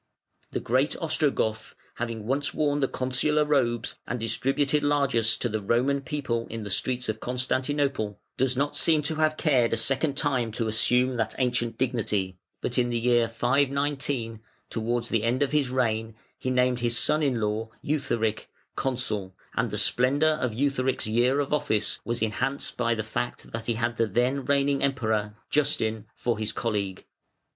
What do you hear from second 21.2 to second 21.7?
of